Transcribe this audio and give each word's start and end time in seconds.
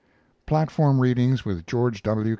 Platform 0.47 0.99
readings 0.99 1.45
with 1.45 1.67
George 1.67 2.01
W. 2.01 2.29